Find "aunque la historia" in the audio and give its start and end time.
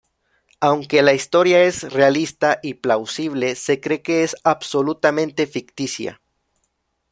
0.59-1.61